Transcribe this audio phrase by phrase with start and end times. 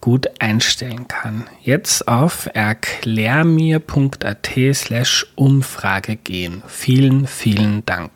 [0.00, 1.48] gut einstellen kann.
[1.62, 6.62] Jetzt auf erklärmir.at slash Umfrage gehen.
[6.66, 8.10] Vielen, vielen Dank.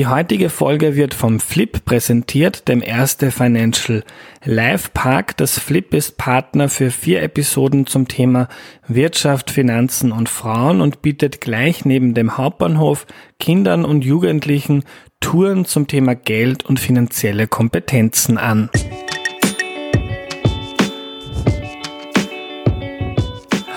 [0.00, 4.02] Die heutige Folge wird vom Flip präsentiert, dem Erste Financial
[4.42, 5.36] Live Park.
[5.36, 8.48] Das Flip ist Partner für vier Episoden zum Thema
[8.88, 13.06] Wirtschaft, Finanzen und Frauen und bietet gleich neben dem Hauptbahnhof
[13.38, 14.84] Kindern und Jugendlichen
[15.20, 18.70] Touren zum Thema Geld und finanzielle Kompetenzen an.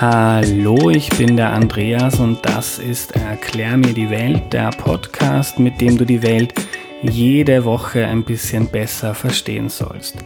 [0.05, 5.79] Hallo, ich bin der Andreas und das ist Erklär mir die Welt, der Podcast, mit
[5.79, 6.53] dem du die Welt
[7.01, 10.17] jede Woche ein bisschen besser verstehen sollst.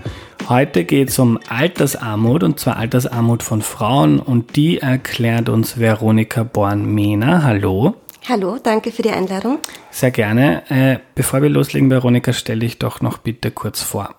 [0.49, 6.41] Heute geht es um Altersarmut und zwar Altersarmut von Frauen und die erklärt uns Veronika
[6.41, 7.43] Born-Mehner.
[7.43, 7.93] Hallo.
[8.27, 9.59] Hallo, danke für die Einladung.
[9.91, 10.63] Sehr gerne.
[10.69, 14.15] Äh, bevor wir loslegen, Veronika, stelle ich doch noch bitte kurz vor.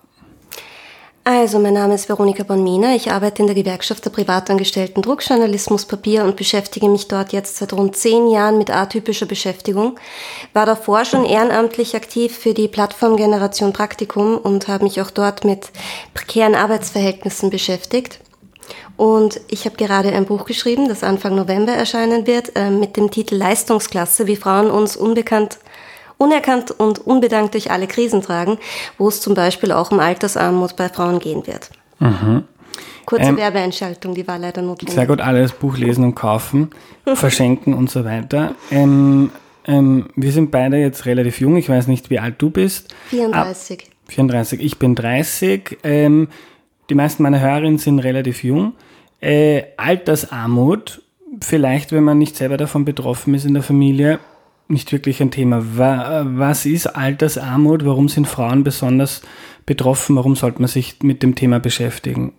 [1.31, 2.95] Also, mein Name ist Veronika Bonmina.
[2.95, 7.71] Ich arbeite in der Gewerkschaft der Privatangestellten Druckjournalismus Papier und beschäftige mich dort jetzt seit
[7.71, 9.99] rund zehn Jahren mit atypischer Beschäftigung.
[10.53, 15.45] War davor schon ehrenamtlich aktiv für die Plattform Generation Praktikum und habe mich auch dort
[15.45, 15.69] mit
[16.15, 18.21] prekären Arbeitsverhältnissen beschäftigt.
[18.97, 23.11] Und ich habe gerade ein Buch geschrieben, das Anfang November erscheinen wird, äh, mit dem
[23.11, 25.59] Titel Leistungsklasse, wie Frauen uns unbekannt
[26.19, 28.59] unerkannt und unbedankt durch alle Krisen tragen,
[28.99, 31.71] wo es zum Beispiel auch um Altersarmut bei Frauen gehen wird.
[31.97, 32.43] Mhm.
[33.05, 34.93] Kurze ähm, Werbeeinschaltung, die war leider notwendig.
[34.93, 36.69] Sehr gut, alles Buch lesen und kaufen,
[37.15, 38.53] verschenken und so weiter.
[38.69, 39.31] Ähm,
[39.65, 42.93] ähm, wir sind beide jetzt relativ jung, ich weiß nicht, wie alt du bist.
[43.09, 43.79] 34.
[43.79, 45.79] Ab 34, ich bin 30.
[45.83, 46.27] Ähm,
[46.89, 48.73] die meisten meiner Hörerinnen sind relativ jung.
[49.21, 51.01] Äh, Altersarmut,
[51.41, 54.19] vielleicht, wenn man nicht selber davon betroffen ist in der Familie,
[54.69, 55.63] nicht wirklich ein Thema.
[55.75, 57.85] Was ist Altersarmut?
[57.85, 59.21] Warum sind Frauen besonders
[59.65, 60.15] betroffen?
[60.15, 62.33] Warum sollte man sich mit dem Thema beschäftigen?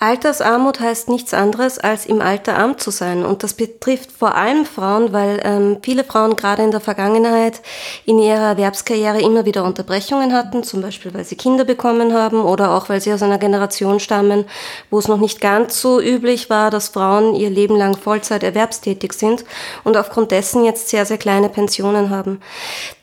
[0.00, 3.26] Altersarmut heißt nichts anderes, als im Alter arm zu sein.
[3.26, 7.60] Und das betrifft vor allem Frauen, weil ähm, viele Frauen gerade in der Vergangenheit
[8.04, 12.70] in ihrer Erwerbskarriere immer wieder Unterbrechungen hatten, zum Beispiel weil sie Kinder bekommen haben oder
[12.70, 14.44] auch weil sie aus einer Generation stammen,
[14.88, 19.12] wo es noch nicht ganz so üblich war, dass Frauen ihr Leben lang Vollzeit erwerbstätig
[19.14, 19.44] sind
[19.82, 22.40] und aufgrund dessen jetzt sehr, sehr kleine Pensionen haben.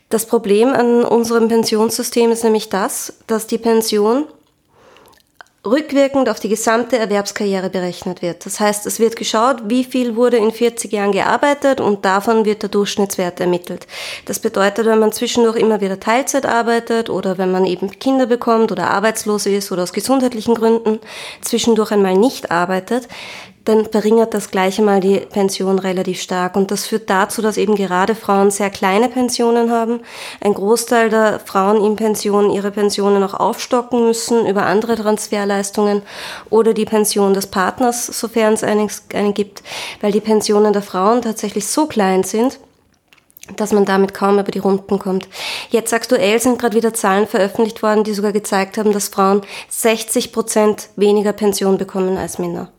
[0.08, 4.26] Das Problem an unserem Pensionssystem ist nämlich das, dass die Pension
[5.66, 8.46] rückwirkend auf die gesamte Erwerbskarriere berechnet wird.
[8.46, 12.62] Das heißt, es wird geschaut, wie viel wurde in 40 Jahren gearbeitet und davon wird
[12.62, 13.88] der Durchschnittswert ermittelt.
[14.26, 18.72] Das bedeutet, wenn man zwischendurch immer wieder Teilzeit arbeitet oder wenn man eben Kinder bekommt
[18.72, 21.00] oder arbeitslos ist oder aus gesundheitlichen Gründen
[21.42, 23.08] zwischendurch einmal nicht arbeitet,
[23.66, 26.56] dann verringert das gleiche mal die Pension relativ stark.
[26.56, 30.02] Und das führt dazu, dass eben gerade Frauen sehr kleine Pensionen haben.
[30.40, 36.04] Ein Großteil der Frauen in Pension ihre Pensionen auch aufstocken müssen über andere Transferleistungen
[36.52, 39.64] oder die Pension des Partners, sofern es einen, einen gibt,
[40.00, 42.60] weil die Pensionen der Frauen tatsächlich so klein sind,
[43.56, 45.28] dass man damit kaum über die Runden kommt.
[45.70, 50.32] Jetzt aktuell sind gerade wieder Zahlen veröffentlicht worden, die sogar gezeigt haben, dass Frauen 60
[50.32, 52.72] Prozent weniger Pension bekommen als Männer.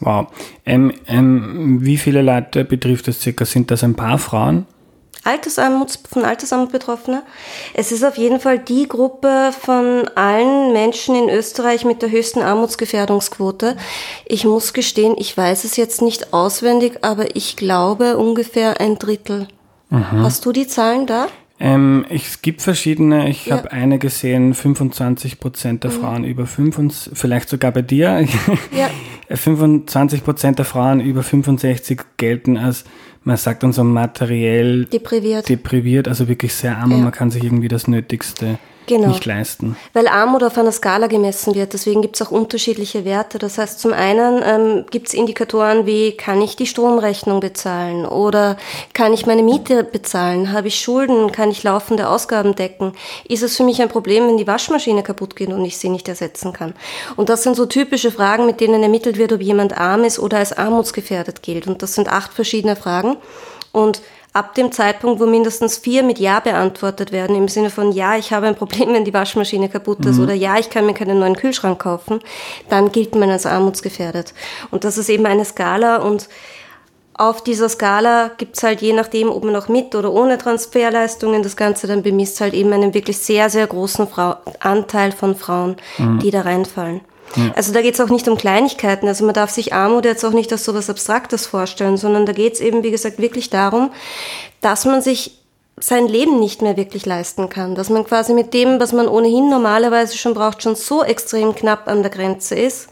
[0.00, 0.28] Wow.
[0.64, 3.44] Ähm, ähm, wie viele Leute betrifft das circa?
[3.44, 4.66] Sind das ein paar Frauen?
[5.26, 7.22] Altersarmut, von Altersarmut Betroffene.
[7.74, 12.42] Es ist auf jeden Fall die Gruppe von allen Menschen in Österreich mit der höchsten
[12.42, 13.76] Armutsgefährdungsquote.
[14.24, 19.48] Ich muss gestehen, ich weiß es jetzt nicht auswendig, aber ich glaube ungefähr ein Drittel.
[19.90, 20.22] Mhm.
[20.22, 21.26] Hast du die Zahlen da?
[21.58, 23.28] Ähm, es gibt verschiedene.
[23.28, 23.56] Ich ja.
[23.56, 25.94] habe eine gesehen, 25 Prozent der mhm.
[25.94, 28.26] Frauen über 25, vielleicht sogar bei dir.
[28.76, 28.90] Ja.
[29.34, 32.84] 25 Prozent der Frauen über 65 gelten als,
[33.24, 35.48] man sagt dann so materiell depriviert.
[35.48, 36.96] depriviert, also wirklich sehr arm ja.
[36.96, 39.08] und man kann sich irgendwie das Nötigste genau.
[39.08, 39.76] nicht leisten.
[39.92, 43.38] Weil Armut auf einer Skala gemessen wird, deswegen gibt es auch unterschiedliche Werte.
[43.38, 48.56] Das heißt, zum einen ähm, gibt es Indikatoren wie, kann ich die Stromrechnung bezahlen oder
[48.92, 52.92] kann ich meine Miete bezahlen, habe ich Schulden, kann ich laufende Ausgaben decken,
[53.28, 56.08] ist es für mich ein Problem, wenn die Waschmaschine kaputt geht und ich sie nicht
[56.08, 56.74] ersetzen kann.
[57.16, 60.38] Und das sind so typische Fragen, mit denen ermittelt wird, ob jemand arm ist oder
[60.38, 61.66] als armutsgefährdet gilt.
[61.66, 63.16] Und das sind acht verschiedene Fragen.
[63.72, 64.00] Und
[64.36, 68.32] ab dem Zeitpunkt, wo mindestens vier mit Ja beantwortet werden, im Sinne von Ja, ich
[68.32, 70.24] habe ein Problem, wenn die Waschmaschine kaputt ist mhm.
[70.24, 72.20] oder Ja, ich kann mir keinen neuen Kühlschrank kaufen,
[72.68, 74.34] dann gilt man als armutsgefährdet.
[74.70, 76.28] Und das ist eben eine Skala und
[77.14, 81.56] auf dieser Skala gibt's halt je nachdem, ob man noch mit oder ohne Transferleistungen das
[81.56, 86.18] Ganze dann bemisst, halt eben einen wirklich sehr, sehr großen Frau Anteil von Frauen, mhm.
[86.18, 87.00] die da reinfallen.
[87.34, 87.52] Ja.
[87.54, 89.08] Also da geht es auch nicht um Kleinigkeiten.
[89.08, 92.32] Also man darf sich Armut jetzt auch nicht als so etwas Abstraktes vorstellen, sondern da
[92.32, 93.90] geht es eben, wie gesagt, wirklich darum,
[94.60, 95.38] dass man sich
[95.78, 97.74] sein Leben nicht mehr wirklich leisten kann.
[97.74, 101.88] Dass man quasi mit dem, was man ohnehin normalerweise schon braucht, schon so extrem knapp
[101.88, 102.88] an der Grenze ist,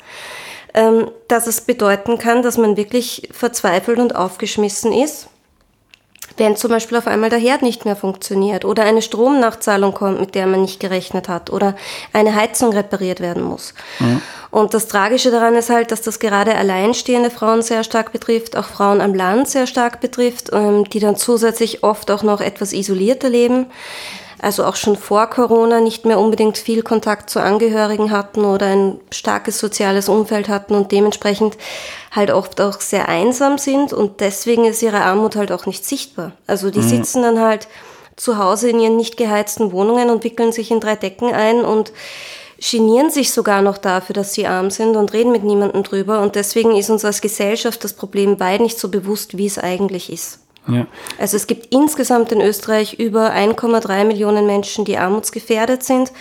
[0.75, 5.28] ähm, dass es bedeuten kann, dass man wirklich verzweifelt und aufgeschmissen ist
[6.36, 10.34] wenn zum Beispiel auf einmal der Herd nicht mehr funktioniert oder eine Stromnachzahlung kommt, mit
[10.34, 11.76] der man nicht gerechnet hat oder
[12.12, 13.74] eine Heizung repariert werden muss.
[14.00, 14.20] Mhm.
[14.50, 18.66] Und das Tragische daran ist halt, dass das gerade alleinstehende Frauen sehr stark betrifft, auch
[18.66, 23.28] Frauen am Land sehr stark betrifft, ähm, die dann zusätzlich oft auch noch etwas isolierter
[23.28, 23.66] leben
[24.44, 29.00] also auch schon vor Corona nicht mehr unbedingt viel Kontakt zu Angehörigen hatten oder ein
[29.11, 31.56] starkes soziales Umfeld hatten und dementsprechend
[32.11, 36.32] halt oft auch sehr einsam sind und deswegen ist ihre Armut halt auch nicht sichtbar.
[36.46, 36.88] Also die mhm.
[36.88, 37.69] sitzen dann halt
[38.17, 41.93] zu Hause in ihren nicht geheizten Wohnungen und wickeln sich in drei Decken ein und
[42.58, 46.20] genieren sich sogar noch dafür, dass sie arm sind und reden mit niemandem drüber.
[46.20, 50.12] Und deswegen ist uns als Gesellschaft das Problem weit nicht so bewusst, wie es eigentlich
[50.12, 50.44] ist.
[50.66, 50.87] Ja.
[51.19, 56.12] Also es gibt insgesamt in Österreich über 1,3 Millionen Menschen, die armutsgefährdet sind.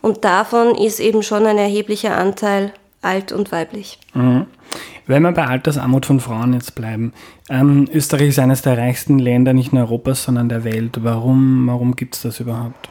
[0.00, 2.72] Und davon ist eben schon ein erheblicher Anteil
[3.02, 3.98] alt und weiblich.
[4.14, 4.46] Mhm.
[5.06, 7.12] Wenn wir bei Altersarmut von Frauen jetzt bleiben,
[7.50, 10.98] ähm, Österreich ist eines der reichsten Länder nicht nur Europas, sondern der Welt.
[11.02, 12.88] Warum, warum gibt es das überhaupt?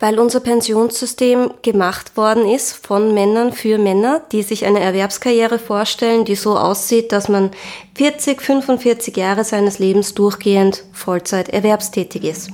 [0.00, 6.24] Weil unser Pensionssystem gemacht worden ist von Männern für Männer, die sich eine Erwerbskarriere vorstellen,
[6.24, 7.50] die so aussieht, dass man
[7.96, 12.50] 40, 45 Jahre seines Lebens durchgehend Vollzeit erwerbstätig ist.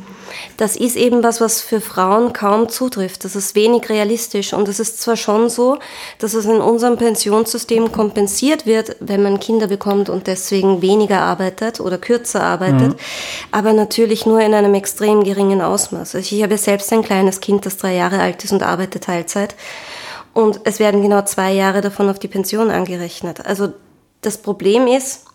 [0.57, 3.25] Das ist eben was, was für Frauen kaum zutrifft.
[3.25, 4.53] Das ist wenig realistisch.
[4.53, 5.79] Und es ist zwar schon so,
[6.19, 11.81] dass es in unserem Pensionssystem kompensiert wird, wenn man Kinder bekommt und deswegen weniger arbeitet
[11.81, 12.97] oder kürzer arbeitet, mhm.
[13.51, 16.15] aber natürlich nur in einem extrem geringen Ausmaß.
[16.15, 19.55] Also ich habe selbst ein kleines Kind, das drei Jahre alt ist und arbeitet Teilzeit.
[20.35, 23.45] Und es werden genau zwei Jahre davon auf die Pension angerechnet.
[23.45, 23.73] Also
[24.23, 25.27] das Problem ist,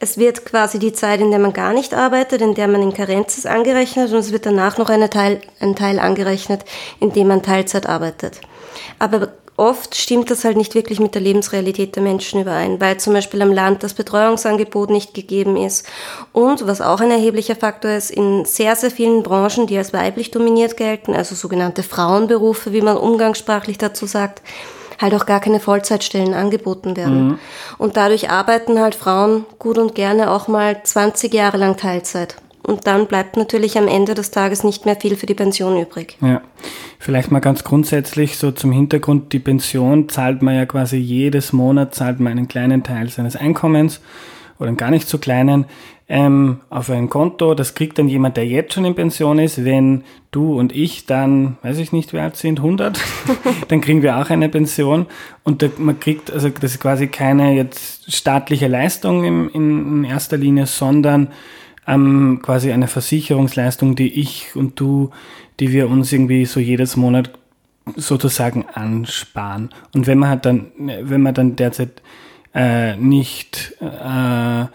[0.00, 2.94] es wird quasi die Zeit, in der man gar nicht arbeitet, in der man in
[2.94, 6.64] Karenz ist, angerechnet und es wird danach noch eine Teil, ein Teil angerechnet,
[7.00, 8.40] in dem man Teilzeit arbeitet.
[8.98, 13.14] Aber oft stimmt das halt nicht wirklich mit der Lebensrealität der Menschen überein, weil zum
[13.14, 15.86] Beispiel am Land das Betreuungsangebot nicht gegeben ist.
[16.32, 20.30] Und was auch ein erheblicher Faktor ist, in sehr, sehr vielen Branchen, die als weiblich
[20.30, 24.42] dominiert gelten, also sogenannte Frauenberufe, wie man umgangssprachlich dazu sagt,
[25.00, 27.28] halt auch gar keine Vollzeitstellen angeboten werden.
[27.28, 27.38] Mhm.
[27.78, 32.36] Und dadurch arbeiten halt Frauen gut und gerne auch mal 20 Jahre lang Teilzeit.
[32.66, 36.18] Und dann bleibt natürlich am Ende des Tages nicht mehr viel für die Pension übrig.
[36.20, 36.40] Ja,
[36.98, 41.94] vielleicht mal ganz grundsätzlich so zum Hintergrund, die Pension zahlt man ja quasi jedes Monat,
[41.94, 44.00] zahlt man einen kleinen Teil seines Einkommens
[44.58, 45.66] oder einen gar nicht so kleinen
[46.08, 47.54] ähm, auf ein Konto.
[47.54, 49.64] Das kriegt dann jemand, der jetzt schon in Pension ist.
[49.64, 53.00] Wenn du und ich dann, weiß ich nicht, wie alt sind, 100,
[53.68, 55.06] dann kriegen wir auch eine Pension.
[55.42, 60.04] Und da, man kriegt, also das ist quasi keine jetzt staatliche Leistung im, in, in
[60.04, 61.28] erster Linie, sondern
[61.86, 65.10] ähm, quasi eine Versicherungsleistung, die ich und du,
[65.60, 67.30] die wir uns irgendwie so jedes Monat
[67.94, 69.70] sozusagen ansparen.
[69.94, 72.02] Und wenn man halt dann, wenn man dann derzeit
[72.54, 74.66] äh, nicht äh,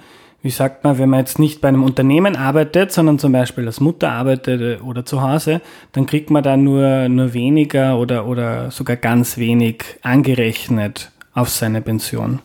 [0.41, 3.79] wie sagt man, wenn man jetzt nicht bei einem Unternehmen arbeitet, sondern zum Beispiel als
[3.79, 8.95] Mutter arbeitet oder zu Hause, dann kriegt man da nur, nur weniger oder, oder sogar
[8.95, 12.39] ganz wenig angerechnet auf seine Pension.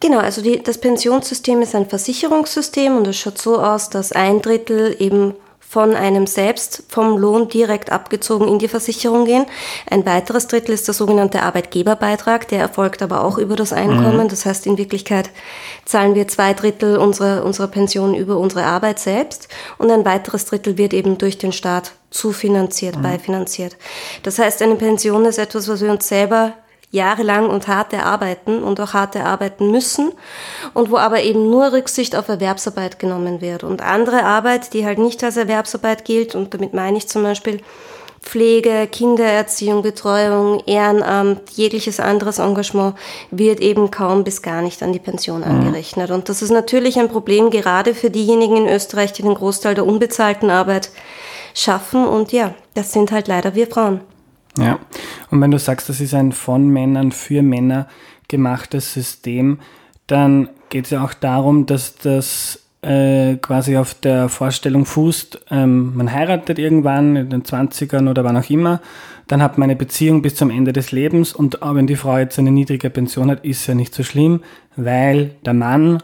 [0.00, 4.42] Genau, also die, das Pensionssystem ist ein Versicherungssystem und es schaut so aus, dass ein
[4.42, 5.34] Drittel eben
[5.68, 9.46] von einem selbst vom Lohn direkt abgezogen in die Versicherung gehen.
[9.90, 14.24] Ein weiteres Drittel ist der sogenannte Arbeitgeberbeitrag, der erfolgt aber auch über das Einkommen.
[14.24, 14.28] Mhm.
[14.28, 15.30] Das heißt, in Wirklichkeit
[15.84, 20.78] zahlen wir zwei Drittel unserer, unserer Pension über unsere Arbeit selbst und ein weiteres Drittel
[20.78, 23.02] wird eben durch den Staat zufinanziert, mhm.
[23.02, 23.76] beifinanziert.
[24.22, 26.54] Das heißt, eine Pension ist etwas, was wir uns selber
[26.90, 30.12] jahrelang und hart erarbeiten und auch hart erarbeiten müssen
[30.72, 33.64] und wo aber eben nur Rücksicht auf Erwerbsarbeit genommen wird.
[33.64, 37.60] Und andere Arbeit, die halt nicht als Erwerbsarbeit gilt, und damit meine ich zum Beispiel
[38.26, 42.96] Pflege, Kindererziehung, Betreuung, Ehrenamt, jegliches anderes Engagement
[43.30, 45.44] wird eben kaum bis gar nicht an die Pension mhm.
[45.44, 46.10] angerechnet.
[46.10, 49.86] Und das ist natürlich ein Problem gerade für diejenigen in Österreich, die den Großteil der
[49.86, 50.90] unbezahlten Arbeit
[51.54, 52.06] schaffen.
[52.06, 54.00] Und ja, das sind halt leider wir Frauen.
[54.58, 54.78] Ja,
[55.30, 57.88] und wenn du sagst, das ist ein von Männern für Männer
[58.28, 59.58] gemachtes System,
[60.06, 65.96] dann geht es ja auch darum, dass das äh, quasi auf der Vorstellung fußt, ähm,
[65.96, 68.80] man heiratet irgendwann in den 20ern oder wann auch immer,
[69.26, 72.16] dann hat man eine Beziehung bis zum Ende des Lebens und auch wenn die Frau
[72.18, 74.40] jetzt eine niedrige Pension hat, ist ja nicht so schlimm,
[74.76, 76.02] weil der Mann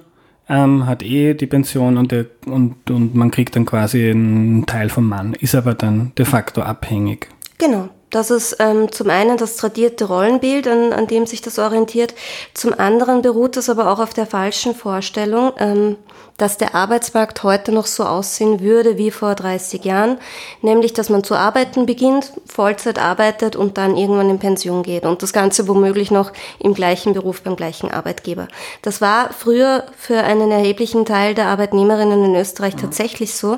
[0.48, 4.88] ähm, hat eh die Pension und, der, und, und man kriegt dann quasi einen Teil
[4.88, 7.28] vom Mann, ist aber dann de facto abhängig.
[7.58, 7.90] Genau.
[8.12, 12.14] Das ist ähm, zum einen das tradierte Rollenbild, an, an dem sich das orientiert.
[12.52, 15.96] Zum anderen beruht es aber auch auf der falschen Vorstellung, ähm,
[16.36, 20.18] dass der Arbeitsmarkt heute noch so aussehen würde wie vor 30 Jahren,
[20.60, 25.22] nämlich dass man zu arbeiten beginnt, Vollzeit arbeitet und dann irgendwann in Pension geht und
[25.22, 28.48] das Ganze womöglich noch im gleichen Beruf beim gleichen Arbeitgeber.
[28.82, 33.56] Das war früher für einen erheblichen Teil der Arbeitnehmerinnen in Österreich tatsächlich so.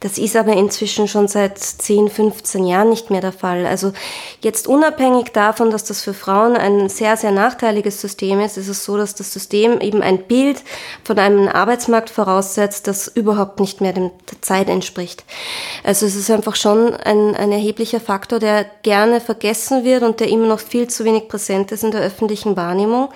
[0.00, 3.64] Das ist aber inzwischen schon seit 10, 15 Jahren nicht mehr der Fall.
[3.64, 3.92] Also
[4.42, 8.84] jetzt unabhängig davon, dass das für Frauen ein sehr, sehr nachteiliges System ist, ist es
[8.84, 10.62] so, dass das System eben ein Bild
[11.02, 14.10] von einem Arbeitsmarkt voraussetzt, das überhaupt nicht mehr der
[14.42, 15.24] Zeit entspricht.
[15.82, 20.28] Also es ist einfach schon ein, ein erheblicher Faktor, der gerne vergessen wird und der
[20.28, 23.08] immer noch viel zu wenig präsent ist in der öffentlichen Wahrnehmung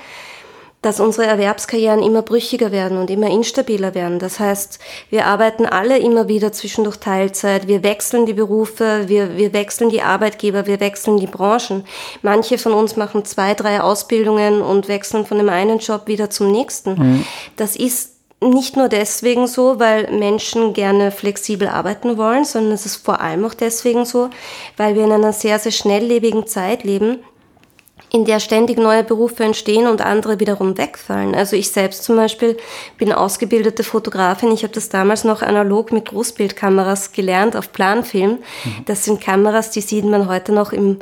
[0.82, 4.18] dass unsere Erwerbskarrieren immer brüchiger werden und immer instabiler werden.
[4.18, 4.78] Das heißt,
[5.10, 10.00] wir arbeiten alle immer wieder zwischendurch Teilzeit, wir wechseln die Berufe, wir, wir wechseln die
[10.00, 11.84] Arbeitgeber, wir wechseln die Branchen.
[12.22, 16.50] Manche von uns machen zwei, drei Ausbildungen und wechseln von dem einen Job wieder zum
[16.50, 16.94] nächsten.
[16.94, 17.24] Mhm.
[17.56, 22.96] Das ist nicht nur deswegen so, weil Menschen gerne flexibel arbeiten wollen, sondern es ist
[22.96, 24.30] vor allem auch deswegen so,
[24.78, 27.18] weil wir in einer sehr, sehr schnelllebigen Zeit leben,
[28.12, 31.34] in der ständig neue Berufe entstehen und andere wiederum wegfallen.
[31.34, 32.56] Also ich selbst zum Beispiel
[32.98, 34.50] bin ausgebildete Fotografin.
[34.52, 38.38] Ich habe das damals noch analog mit Großbildkameras gelernt auf Planfilm.
[38.64, 38.84] Mhm.
[38.86, 40.98] Das sind Kameras, die sieht man heute noch im,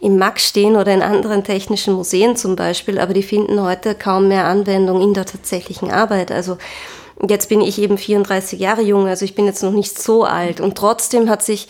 [0.00, 4.28] im MAC stehen oder in anderen technischen Museen zum Beispiel, aber die finden heute kaum
[4.28, 6.30] mehr Anwendung in der tatsächlichen Arbeit.
[6.30, 6.58] Also
[7.28, 10.60] jetzt bin ich eben 34 Jahre jung, also ich bin jetzt noch nicht so alt
[10.60, 11.68] und trotzdem hat sich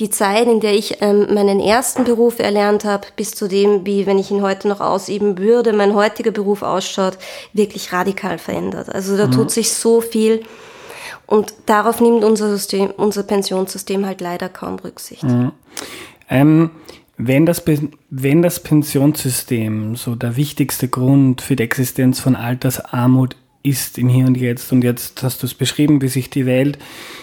[0.00, 4.06] die Zeit, in der ich ähm, meinen ersten Beruf erlernt habe, bis zu dem, wie
[4.06, 7.18] wenn ich ihn heute noch ausüben würde, mein heutiger Beruf ausschaut,
[7.52, 8.92] wirklich radikal verändert.
[8.92, 9.32] Also da mhm.
[9.32, 10.42] tut sich so viel.
[11.26, 15.22] Und darauf nimmt unser System, unser Pensionssystem halt leider kaum Rücksicht.
[15.22, 15.52] Mhm.
[16.30, 16.70] Ähm,
[17.18, 17.62] wenn das,
[18.08, 24.26] wenn das Pensionssystem so der wichtigste Grund für die Existenz von Altersarmut ist im Hier
[24.26, 24.72] und Jetzt.
[24.72, 26.78] Und jetzt hast du es beschrieben, wie sich die Welt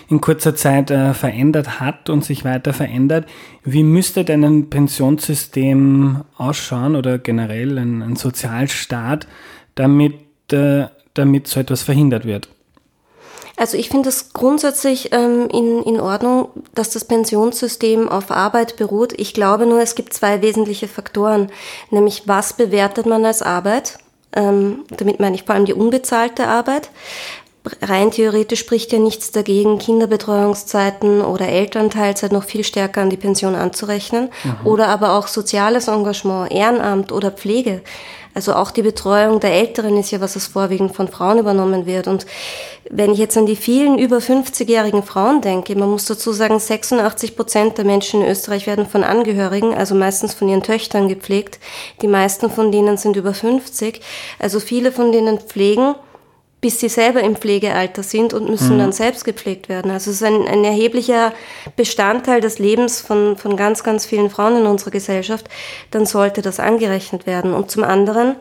[0.10, 3.28] in kurzer Zeit äh, verändert hat und sich weiter verändert.
[3.64, 9.28] Wie müsste denn ein Pensionssystem ausschauen oder generell ein, ein Sozialstaat,
[9.76, 10.16] damit,
[10.52, 12.50] äh, damit so etwas verhindert wird?
[13.60, 19.14] Also ich finde es grundsätzlich ähm, in, in Ordnung, dass das Pensionssystem auf Arbeit beruht.
[19.18, 21.50] Ich glaube nur, es gibt zwei wesentliche Faktoren,
[21.90, 23.98] nämlich was bewertet man als Arbeit
[24.38, 26.90] ähm, damit meine ich vor allem die unbezahlte Arbeit.
[27.82, 33.56] Rein theoretisch spricht ja nichts dagegen, Kinderbetreuungszeiten oder Elternteilzeit noch viel stärker an die Pension
[33.56, 34.30] anzurechnen.
[34.44, 34.68] Mhm.
[34.68, 37.82] Oder aber auch soziales Engagement, Ehrenamt oder Pflege.
[38.38, 42.08] Also auch die Betreuung der Älteren ist ja was, was vorwiegend von Frauen übernommen wird.
[42.08, 42.28] Und
[42.88, 47.36] wenn ich jetzt an die vielen über 50-jährigen Frauen denke, man muss dazu sagen, 86
[47.36, 51.58] Prozent der Menschen in Österreich werden von Angehörigen, also meistens von ihren Töchtern gepflegt.
[52.04, 54.02] Die meisten von denen sind über 50.
[54.38, 55.96] Also viele von denen pflegen
[56.60, 58.80] bis sie selber im Pflegealter sind und müssen mhm.
[58.80, 59.92] dann selbst gepflegt werden.
[59.92, 61.34] Also es ist ein, ein erheblicher
[61.76, 65.48] Bestandteil des Lebens von, von ganz, ganz vielen Frauen in unserer Gesellschaft,
[65.92, 67.54] dann sollte das angerechnet werden.
[67.54, 68.36] Und zum anderen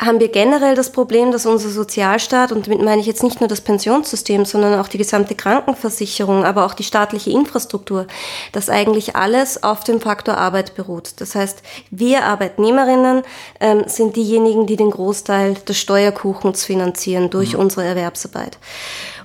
[0.00, 3.48] haben wir generell das Problem, dass unser Sozialstaat, und damit meine ich jetzt nicht nur
[3.48, 8.08] das Pensionssystem, sondern auch die gesamte Krankenversicherung, aber auch die staatliche Infrastruktur,
[8.50, 11.12] dass eigentlich alles auf dem Faktor Arbeit beruht.
[11.20, 13.22] Das heißt, wir Arbeitnehmerinnen
[13.60, 17.60] ähm, sind diejenigen, die den Großteil des Steuerkuchens finanzieren durch mhm.
[17.60, 18.58] unsere Erwerbsarbeit.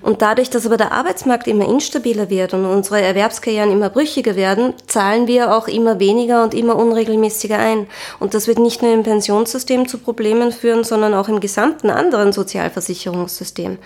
[0.02, 4.74] Und dadurch, dass aber der Arbeitsmarkt immer instabiler wird und unsere Erwerbskarrieren immer brüchiger werden,
[4.88, 7.88] zahlen wir auch immer weniger und immer unregelmäßiger ein.
[8.20, 12.32] Und das wird nicht nur im Pensionssystem zu Problemen führen, sondern auch im gesamten anderen
[12.32, 13.78] Sozialversicherungssystem.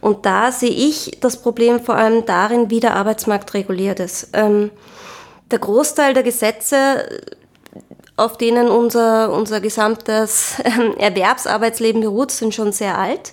[0.00, 4.28] Und da sehe ich das Problem vor allem darin, wie der Arbeitsmarkt reguliert ist.
[4.32, 4.70] Ähm,
[5.50, 7.08] der Großteil der Gesetze
[8.20, 13.32] auf denen unser, unser gesamtes ähm, Erwerbsarbeitsleben beruht, sind schon sehr alt.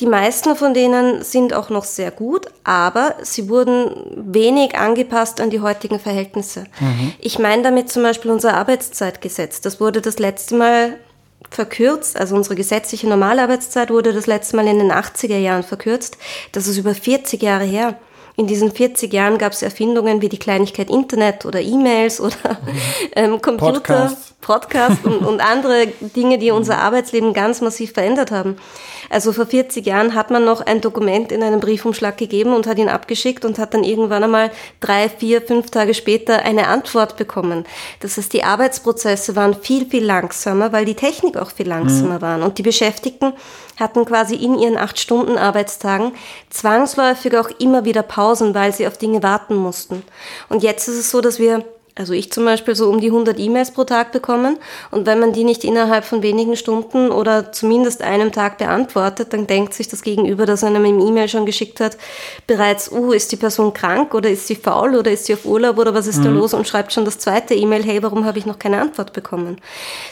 [0.00, 5.50] Die meisten von denen sind auch noch sehr gut, aber sie wurden wenig angepasst an
[5.50, 6.64] die heutigen Verhältnisse.
[6.80, 7.12] Mhm.
[7.20, 9.60] Ich meine damit zum Beispiel unser Arbeitszeitgesetz.
[9.60, 10.98] Das wurde das letzte Mal
[11.50, 16.18] verkürzt, also unsere gesetzliche Normalarbeitszeit wurde das letzte Mal in den 80er Jahren verkürzt.
[16.52, 17.96] Das ist über 40 Jahre her.
[18.36, 22.58] In diesen 40 Jahren gab es Erfindungen wie die Kleinigkeit Internet oder E-Mails oder
[23.14, 28.56] ähm, Computer, Podcast, Podcast und, und andere Dinge, die unser Arbeitsleben ganz massiv verändert haben.
[29.08, 32.78] Also vor 40 Jahren hat man noch ein Dokument in einem Briefumschlag gegeben und hat
[32.78, 34.50] ihn abgeschickt und hat dann irgendwann einmal
[34.80, 37.64] drei, vier, fünf Tage später eine Antwort bekommen.
[38.00, 42.22] Das heißt, die Arbeitsprozesse waren viel, viel langsamer, weil die Technik auch viel langsamer mhm.
[42.22, 42.42] war.
[42.42, 43.32] Und die Beschäftigten
[43.78, 46.12] hatten quasi in ihren acht Stunden Arbeitstagen
[46.50, 50.02] zwangsläufig auch immer wieder Pausen, weil sie auf Dinge warten mussten.
[50.48, 51.64] Und jetzt ist es so, dass wir
[51.96, 54.58] also ich zum Beispiel so um die 100 E-Mails pro Tag bekommen
[54.90, 59.46] und wenn man die nicht innerhalb von wenigen Stunden oder zumindest einem Tag beantwortet, dann
[59.46, 61.96] denkt sich das Gegenüber, das einem im E-Mail schon geschickt hat,
[62.48, 65.78] bereits, uh, ist die Person krank oder ist sie faul oder ist sie auf Urlaub
[65.78, 66.24] oder was ist mhm.
[66.24, 69.12] da los und schreibt schon das zweite E-Mail, hey, warum habe ich noch keine Antwort
[69.12, 69.60] bekommen?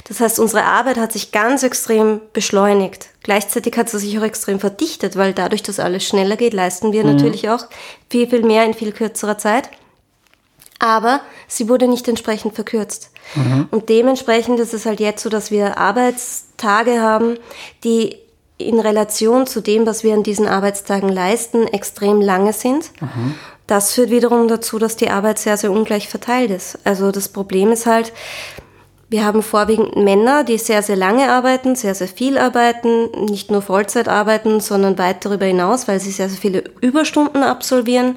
[0.06, 3.08] Das heißt, unsere Arbeit hat sich ganz extrem beschleunigt.
[3.24, 7.02] Gleichzeitig hat sie sich auch extrem verdichtet, weil dadurch, dass alles schneller geht, leisten wir
[7.02, 7.16] mhm.
[7.16, 7.66] natürlich auch
[8.08, 9.68] viel, viel mehr in viel kürzerer Zeit
[10.82, 13.10] aber sie wurde nicht entsprechend verkürzt.
[13.36, 13.68] Mhm.
[13.70, 17.38] Und dementsprechend ist es halt jetzt so, dass wir Arbeitstage haben,
[17.84, 18.16] die
[18.58, 22.90] in Relation zu dem, was wir an diesen Arbeitstagen leisten, extrem lange sind.
[23.00, 23.34] Mhm.
[23.68, 26.78] Das führt wiederum dazu, dass die Arbeit sehr, sehr ungleich verteilt ist.
[26.84, 28.12] Also das Problem ist halt,
[29.12, 33.60] wir haben vorwiegend Männer, die sehr, sehr lange arbeiten, sehr, sehr viel arbeiten, nicht nur
[33.60, 38.16] Vollzeit arbeiten, sondern weit darüber hinaus, weil sie sehr, sehr viele Überstunden absolvieren.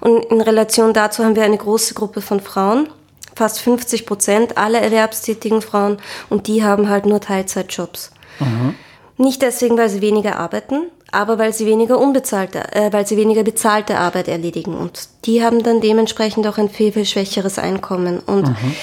[0.00, 2.88] Und in Relation dazu haben wir eine große Gruppe von Frauen,
[3.36, 5.98] fast 50 Prozent aller erwerbstätigen Frauen,
[6.28, 8.10] und die haben halt nur Teilzeitjobs.
[8.40, 8.74] Mhm.
[9.16, 13.44] Nicht deswegen, weil sie weniger arbeiten, aber weil sie weniger unbezahlte, äh, weil sie weniger
[13.44, 14.76] bezahlte Arbeit erledigen.
[14.76, 18.18] Und die haben dann dementsprechend auch ein viel, viel schwächeres Einkommen.
[18.18, 18.74] Und mhm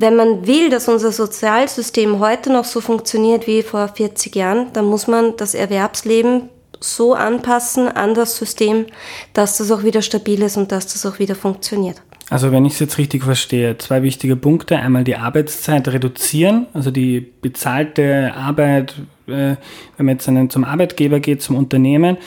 [0.00, 4.84] wenn man will, dass unser Sozialsystem heute noch so funktioniert wie vor 40 Jahren, dann
[4.84, 8.86] muss man das Erwerbsleben so anpassen an das System,
[9.32, 12.00] dass das auch wieder stabil ist und dass das auch wieder funktioniert.
[12.30, 14.76] Also wenn ich es jetzt richtig verstehe, zwei wichtige Punkte.
[14.76, 18.94] Einmal die Arbeitszeit reduzieren, also die bezahlte Arbeit,
[19.26, 19.56] äh,
[19.96, 22.18] wenn man jetzt zum Arbeitgeber geht, zum Unternehmen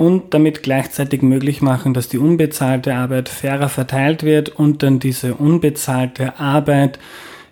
[0.00, 5.34] und damit gleichzeitig möglich machen, dass die unbezahlte Arbeit fairer verteilt wird und dann diese
[5.34, 6.98] unbezahlte Arbeit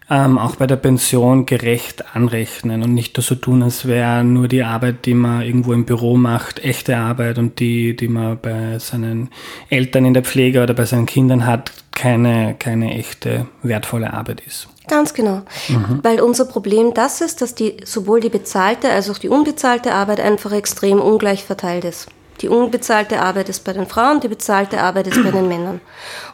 [0.08, 4.62] ähm, auch bei der Pension gerecht anrechnen und nicht so tun, als wäre nur die
[4.62, 9.28] Arbeit, die man irgendwo im Büro macht, echte Arbeit und die, die man bei seinen
[9.68, 14.68] Eltern in der Pflege oder bei seinen Kindern hat, keine, keine echte wertvolle Arbeit ist.
[14.88, 15.42] Ganz genau.
[15.68, 16.00] Mhm.
[16.02, 20.20] Weil unser Problem das ist, dass die, sowohl die bezahlte als auch die unbezahlte Arbeit
[20.20, 22.08] einfach extrem ungleich verteilt ist.
[22.40, 25.80] Die unbezahlte Arbeit ist bei den Frauen, die bezahlte Arbeit ist bei den Männern.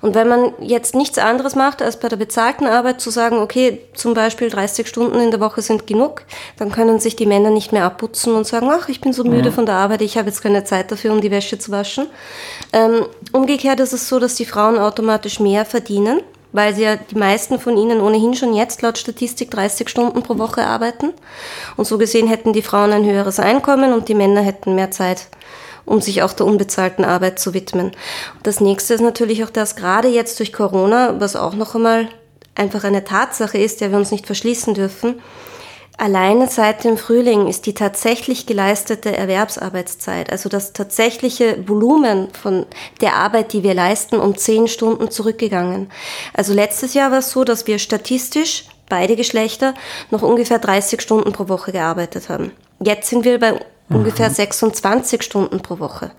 [0.03, 3.81] Und wenn man jetzt nichts anderes macht, als bei der bezahlten Arbeit zu sagen, okay,
[3.95, 6.23] zum Beispiel 30 Stunden in der Woche sind genug,
[6.59, 9.51] dann können sich die Männer nicht mehr abputzen und sagen, ach, ich bin so müde
[9.51, 12.07] von der Arbeit, ich habe jetzt keine Zeit dafür, um die Wäsche zu waschen.
[12.73, 16.21] Ähm, umgekehrt ist es so, dass die Frauen automatisch mehr verdienen
[16.55, 20.39] weil sie ja die meisten von ihnen ohnehin schon jetzt laut Statistik 30 Stunden pro
[20.39, 21.13] Woche arbeiten.
[21.77, 25.27] Und so gesehen hätten die Frauen ein höheres Einkommen und die Männer hätten mehr Zeit
[25.85, 27.93] um sich auch der unbezahlten Arbeit zu widmen.
[28.43, 32.09] Das nächste ist natürlich auch das, gerade jetzt durch Corona, was auch noch einmal
[32.55, 35.17] einfach eine Tatsache ist, der wir uns nicht verschließen dürfen,
[35.97, 42.67] Alleine seit dem Frühling ist die tatsächlich geleistete Erwerbsarbeitszeit, also das tatsächliche Volumen von
[43.01, 45.91] der Arbeit, die wir leisten, um zehn Stunden zurückgegangen.
[46.33, 49.75] Also letztes Jahr war es so, dass wir statistisch beide Geschlechter
[50.11, 52.51] noch ungefähr 30 Stunden pro Woche gearbeitet haben.
[52.81, 53.61] Jetzt sind wir bei
[53.95, 56.11] ungefähr 26 Stunden pro Woche.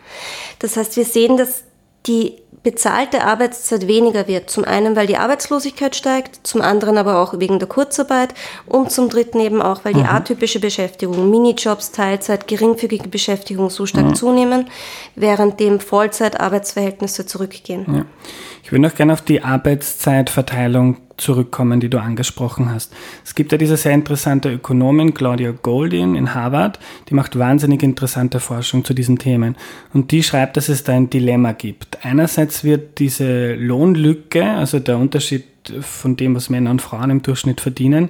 [0.59, 1.63] Das heißt, wir sehen, dass
[2.07, 4.49] die bezahlte Arbeitszeit weniger wird.
[4.49, 8.33] Zum einen, weil die Arbeitslosigkeit steigt, zum anderen aber auch wegen der Kurzarbeit
[8.65, 10.09] und zum dritten eben auch, weil die mhm.
[10.09, 14.15] atypische Beschäftigung, Minijobs, Teilzeit, geringfügige Beschäftigung so stark mhm.
[14.15, 14.69] zunehmen,
[15.15, 17.85] während dem Vollzeitarbeitsverhältnisse zurückgehen.
[17.87, 18.05] Ja.
[18.65, 22.91] Ich will noch gerne auf die Arbeitszeitverteilung zurückkommen, die du angesprochen hast.
[23.23, 28.39] Es gibt ja diese sehr interessante Ökonomin Claudia Goldin in Harvard, die macht wahnsinnig interessante
[28.39, 29.55] Forschung zu diesen Themen.
[29.93, 32.03] Und die schreibt, dass es da ein Dilemma gibt.
[32.03, 35.43] Einerseits wird diese Lohnlücke, also der Unterschied
[35.81, 38.09] von dem, was Männer und Frauen im Durchschnitt verdienen,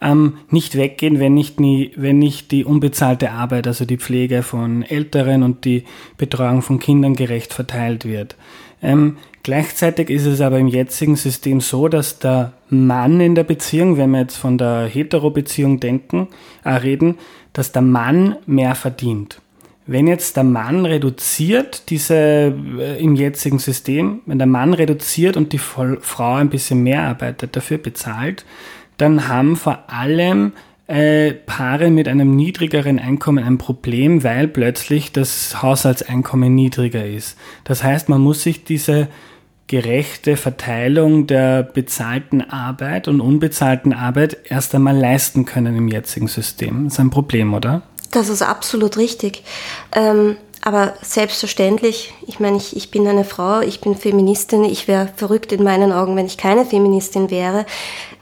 [0.00, 4.82] ähm, nicht weggehen, wenn nicht, nie, wenn nicht die unbezahlte Arbeit, also die Pflege von
[4.82, 5.84] Älteren und die
[6.16, 8.36] Betreuung von Kindern gerecht verteilt wird.
[8.80, 13.96] Ähm, gleichzeitig ist es aber im jetzigen System so, dass der Mann in der Beziehung,
[13.96, 16.28] wenn wir jetzt von der Hetero-Beziehung denken,
[16.64, 17.18] äh, reden,
[17.52, 19.40] dass der Mann mehr verdient.
[19.90, 25.52] Wenn jetzt der Mann reduziert, diese äh, im jetzigen System, wenn der Mann reduziert und
[25.52, 28.44] die Frau ein bisschen mehr arbeitet, dafür bezahlt,
[28.98, 30.52] dann haben vor allem
[30.86, 37.36] äh, Paare mit einem niedrigeren Einkommen ein Problem, weil plötzlich das Haushaltseinkommen niedriger ist.
[37.64, 39.08] Das heißt, man muss sich diese
[39.66, 46.84] gerechte Verteilung der bezahlten Arbeit und unbezahlten Arbeit erst einmal leisten können im jetzigen System.
[46.84, 47.82] Das ist ein Problem, oder?
[48.10, 49.44] Das ist absolut richtig.
[49.92, 55.08] Ähm, aber selbstverständlich, ich meine, ich, ich bin eine Frau, ich bin Feministin, ich wäre
[55.14, 57.64] verrückt in meinen Augen, wenn ich keine Feministin wäre.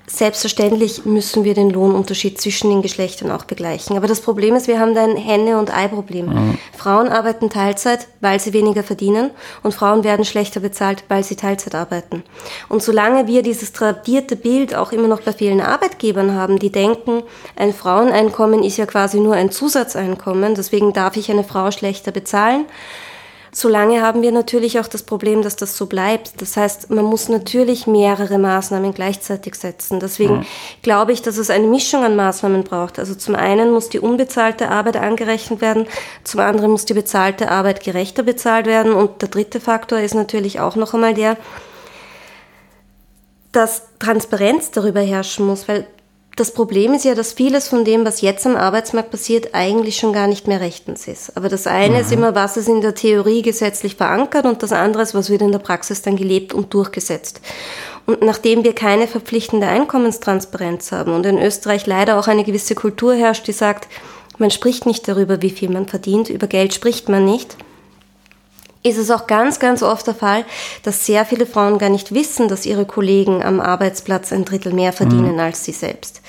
[0.09, 3.97] Selbstverständlich müssen wir den Lohnunterschied zwischen den Geschlechtern auch begleichen.
[3.97, 6.27] Aber das Problem ist, wir haben da ein Henne- und Ei-Problem.
[6.27, 6.59] Mhm.
[6.77, 9.31] Frauen arbeiten Teilzeit, weil sie weniger verdienen
[9.65, 12.23] und Frauen werden schlechter bezahlt, weil sie Teilzeit arbeiten.
[12.69, 17.25] Und solange wir dieses tradierte Bild auch immer noch bei vielen Arbeitgebern haben, die denken,
[17.57, 22.67] ein Fraueneinkommen ist ja quasi nur ein Zusatzeinkommen, deswegen darf ich eine Frau schlechter bezahlen,
[23.59, 26.43] Solange haben wir natürlich auch das Problem, dass das so bleibt.
[26.43, 29.99] Das heißt, man muss natürlich mehrere Maßnahmen gleichzeitig setzen.
[29.99, 30.47] Deswegen mhm.
[30.83, 32.99] glaube ich, dass es eine Mischung an Maßnahmen braucht.
[32.99, 35.87] Also zum einen muss die unbezahlte Arbeit angerechnet werden,
[36.23, 40.61] zum anderen muss die bezahlte Arbeit gerechter bezahlt werden und der dritte Faktor ist natürlich
[40.61, 41.39] auch noch einmal der,
[43.53, 45.87] dass Transparenz darüber herrschen muss, weil
[46.37, 50.13] das Problem ist ja, dass vieles von dem, was jetzt am Arbeitsmarkt passiert, eigentlich schon
[50.13, 51.35] gar nicht mehr rechtens ist.
[51.35, 52.01] Aber das eine mhm.
[52.03, 55.41] ist immer, was ist in der Theorie gesetzlich verankert und das andere ist, was wird
[55.41, 57.41] in der Praxis dann gelebt und durchgesetzt.
[58.05, 63.15] Und nachdem wir keine verpflichtende Einkommenstransparenz haben und in Österreich leider auch eine gewisse Kultur
[63.15, 63.89] herrscht, die sagt,
[64.37, 67.57] man spricht nicht darüber, wie viel man verdient, über Geld spricht man nicht,
[68.87, 70.45] ist es auch ganz, ganz oft der Fall,
[70.83, 74.93] dass sehr viele Frauen gar nicht wissen, dass ihre Kollegen am Arbeitsplatz ein Drittel mehr
[74.93, 75.41] verdienen mhm.
[75.41, 76.21] als sie selbst.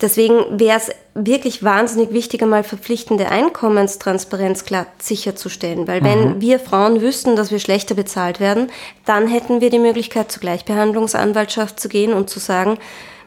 [0.00, 5.86] Deswegen wäre es wirklich wahnsinnig wichtig, einmal verpflichtende Einkommenstransparenz klar sicherzustellen.
[5.86, 6.40] Weil wenn mhm.
[6.40, 8.70] wir Frauen wüssten, dass wir schlechter bezahlt werden,
[9.06, 12.78] dann hätten wir die Möglichkeit, zur Gleichbehandlungsanwaltschaft zu gehen und zu sagen,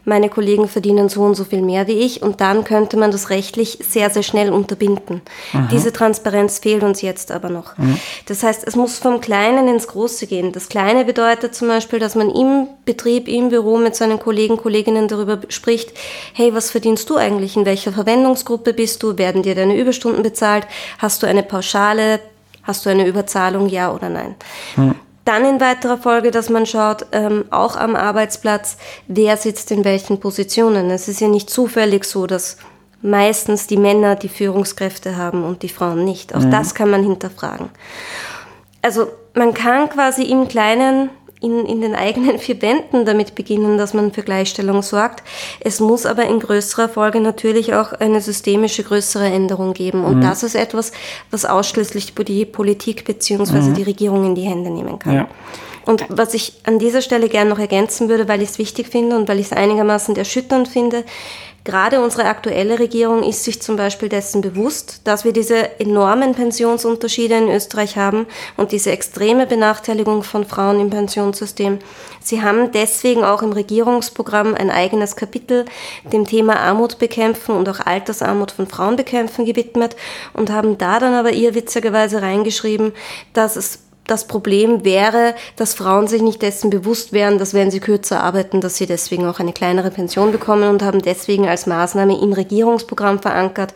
[0.08, 3.30] meine Kollegen verdienen so und so viel mehr wie ich und dann könnte man das
[3.30, 5.22] rechtlich sehr, sehr schnell unterbinden.
[5.54, 5.67] Aha.
[5.72, 7.78] Diese Transparenz fehlt uns jetzt aber noch.
[7.78, 8.00] Mhm.
[8.26, 10.54] Das heißt, es muss vom Kleinen ins Große gehen.
[10.54, 15.10] Das Kleine bedeutet zum Beispiel, dass man im Betrieb, im Büro mit seinen Kollegen, Kolleginnen
[15.10, 15.91] darüber spricht,
[16.34, 17.58] hey, was verdienst du eigentlich?
[17.58, 19.17] In welcher Verwendungsgruppe bist du?
[19.17, 20.65] Werden dir deine Überstunden bezahlt?
[21.00, 22.22] Hast du eine Pauschale?
[22.63, 23.67] Hast du eine Überzahlung?
[23.67, 24.36] Ja oder nein?
[24.78, 24.96] Mhm.
[25.28, 28.78] Dann in weiterer Folge, dass man schaut, ähm, auch am Arbeitsplatz,
[29.10, 30.90] wer sitzt in welchen Positionen.
[30.90, 32.56] Es ist ja nicht zufällig so, dass
[33.02, 36.34] meistens die Männer die Führungskräfte haben und die Frauen nicht.
[36.34, 36.52] Auch mhm.
[36.52, 37.68] das kann man hinterfragen.
[38.82, 43.93] Also man kann quasi im Kleinen in, in den eigenen vier Wänden damit beginnen, dass
[43.93, 45.23] man für Gleichstellung sorgt.
[45.60, 50.04] Es muss aber in größerer Folge natürlich auch eine systemische größere Änderung geben.
[50.04, 50.21] Und mhm.
[50.21, 50.91] das ist etwas,
[51.32, 53.62] was ausschließlich die Politik bzw.
[53.62, 53.73] Mhm.
[53.76, 55.13] die Regierung in die Hände nehmen kann.
[55.13, 55.28] Ja.
[55.86, 59.15] Und was ich an dieser Stelle gerne noch ergänzen würde, weil ich es wichtig finde
[59.15, 61.06] und weil ich es einigermaßen erschütternd finde,
[61.67, 67.36] Gerade unsere aktuelle Regierung ist sich zum Beispiel dessen bewusst, dass wir diese enormen Pensionsunterschiede
[67.36, 68.25] in Österreich haben
[68.56, 71.80] und diese extreme Benachteiligung von Frauen im Pensionssystem.
[72.21, 75.65] Sie haben deswegen auch im Regierungsprogramm ein eigenes Kapitel
[76.13, 79.97] dem Thema Armut bekämpfen und auch Altersarmut von Frauen bekämpfen gewidmet
[80.32, 82.93] und haben da dann aber ihr witzigerweise reingeschrieben,
[83.34, 87.80] dass es das Problem wäre, dass Frauen sich nicht dessen bewusst wären, dass wenn sie
[87.80, 92.20] kürzer arbeiten, dass sie deswegen auch eine kleinere Pension bekommen und haben deswegen als Maßnahme
[92.20, 93.74] im Regierungsprogramm verankert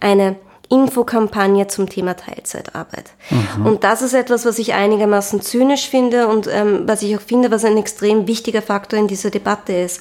[0.00, 0.36] eine
[0.68, 3.10] Infokampagne zum Thema Teilzeitarbeit.
[3.30, 3.66] Mhm.
[3.66, 7.50] Und das ist etwas, was ich einigermaßen zynisch finde und ähm, was ich auch finde,
[7.50, 10.00] was ein extrem wichtiger Faktor in dieser Debatte ist.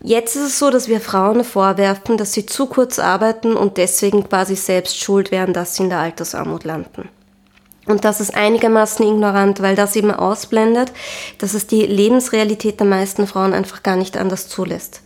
[0.00, 4.28] Jetzt ist es so, dass wir Frauen vorwerfen, dass sie zu kurz arbeiten und deswegen
[4.28, 7.08] quasi selbst schuld wären, dass sie in der Altersarmut landen.
[7.86, 10.92] Und das ist einigermaßen ignorant, weil das eben ausblendet,
[11.38, 15.02] dass es die Lebensrealität der meisten Frauen einfach gar nicht anders zulässt.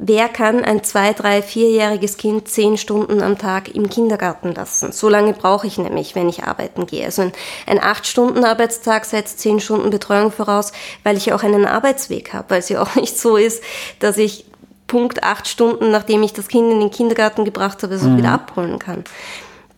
[0.00, 4.92] Wer kann ein zwei, drei, vierjähriges Kind zehn Stunden am Tag im Kindergarten lassen?
[4.92, 7.04] So lange brauche ich nämlich, wenn ich arbeiten gehe.
[7.04, 7.32] Also ein,
[7.66, 10.70] ein acht Stunden Arbeitstag setzt zehn Stunden Betreuung voraus,
[11.02, 13.62] weil ich auch einen Arbeitsweg habe, weil es ja auch nicht so ist,
[13.98, 14.44] dass ich
[14.86, 18.18] Punkt acht Stunden, nachdem ich das Kind in den Kindergarten gebracht habe, es mhm.
[18.18, 19.04] wieder abholen kann.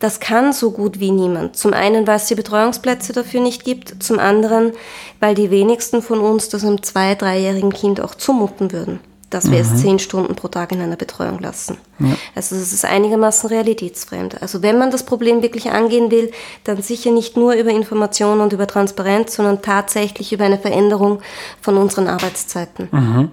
[0.00, 1.56] Das kann so gut wie niemand.
[1.56, 4.72] Zum einen, weil es die Betreuungsplätze dafür nicht gibt, zum anderen,
[5.20, 9.62] weil die wenigsten von uns das einem zwei-, dreijährigen Kind auch zumuten würden, dass wir
[9.62, 9.74] mhm.
[9.74, 11.76] es zehn Stunden pro Tag in einer Betreuung lassen.
[11.98, 12.16] Ja.
[12.34, 14.40] Also es ist einigermaßen realitätsfremd.
[14.40, 16.30] Also wenn man das Problem wirklich angehen will,
[16.64, 21.20] dann sicher nicht nur über Information und über Transparenz, sondern tatsächlich über eine Veränderung
[21.60, 22.88] von unseren Arbeitszeiten.
[22.90, 23.32] Mhm.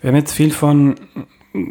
[0.00, 0.96] Wir haben jetzt viel von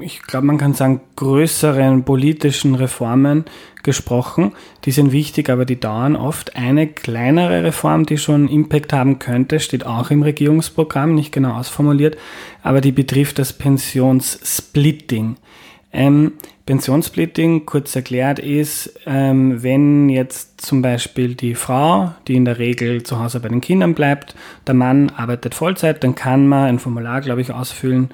[0.01, 3.45] ich glaube, man kann sagen, größeren politischen Reformen
[3.83, 4.51] gesprochen.
[4.85, 6.55] Die sind wichtig, aber die dauern oft.
[6.55, 12.17] Eine kleinere Reform, die schon Impact haben könnte, steht auch im Regierungsprogramm, nicht genau ausformuliert,
[12.63, 15.37] aber die betrifft das Pensionssplitting.
[15.93, 16.33] Ähm,
[16.65, 23.03] Pensionssplitting, kurz erklärt, ist, ähm, wenn jetzt zum Beispiel die Frau, die in der Regel
[23.03, 24.35] zu Hause bei den Kindern bleibt,
[24.67, 28.09] der Mann arbeitet Vollzeit, dann kann man ein Formular, glaube ich, ausfüllen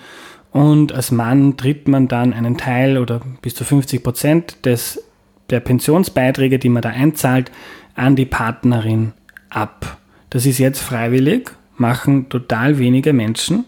[0.53, 5.03] und als Mann tritt man dann einen Teil oder bis zu 50 Prozent des,
[5.49, 7.51] der Pensionsbeiträge, die man da einzahlt,
[7.95, 9.13] an die Partnerin
[9.49, 9.97] ab.
[10.29, 13.65] Das ist jetzt freiwillig, machen total wenige Menschen.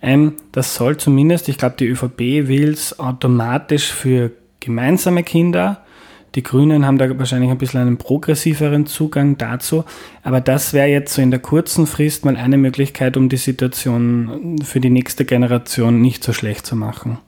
[0.00, 4.30] Ähm, das soll zumindest, ich glaube, die ÖVP will es automatisch für
[4.60, 5.84] gemeinsame Kinder
[6.34, 9.84] die Grünen haben da wahrscheinlich ein bisschen einen progressiveren Zugang dazu.
[10.22, 14.58] Aber das wäre jetzt so in der kurzen Frist mal eine Möglichkeit, um die Situation
[14.64, 17.18] für die nächste Generation nicht so schlecht zu machen.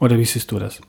[0.00, 0.80] Oder wie siehst du das?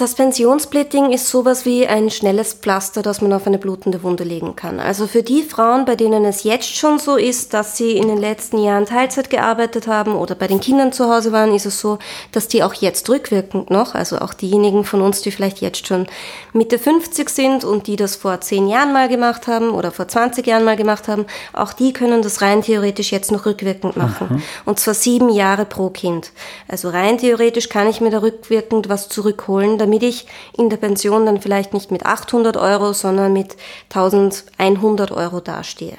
[0.00, 4.56] Das Pensionssplitting ist sowas wie ein schnelles Pflaster, das man auf eine blutende Wunde legen
[4.56, 4.80] kann.
[4.80, 8.16] Also für die Frauen, bei denen es jetzt schon so ist, dass sie in den
[8.16, 11.98] letzten Jahren Teilzeit gearbeitet haben oder bei den Kindern zu Hause waren, ist es so,
[12.32, 16.06] dass die auch jetzt rückwirkend noch, also auch diejenigen von uns, die vielleicht jetzt schon
[16.54, 20.46] Mitte 50 sind und die das vor 10 Jahren mal gemacht haben oder vor 20
[20.46, 24.28] Jahren mal gemacht haben, auch die können das rein theoretisch jetzt noch rückwirkend machen.
[24.30, 24.42] Mhm.
[24.64, 26.32] Und zwar sieben Jahre pro Kind.
[26.68, 30.26] Also rein theoretisch kann ich mir da rückwirkend was zurückholen, damit damit ich
[30.56, 33.56] in der Pension dann vielleicht nicht mit 800 Euro, sondern mit
[33.88, 35.96] 1100 Euro dastehe.